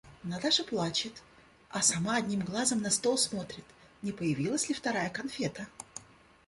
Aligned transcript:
Наташа 0.23 0.63
плачет, 0.63 1.21
а 1.69 1.83
сама 1.83 2.15
одним 2.15 2.39
глазом 2.39 2.81
на 2.81 2.89
стол 2.89 3.19
смотрит, 3.19 3.63
не 4.01 4.11
появилась 4.11 4.67
ли 4.67 4.73
вторая 4.73 5.11
конфета. 5.11 5.67